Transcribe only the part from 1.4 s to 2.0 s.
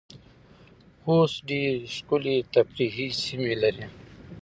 ډیرې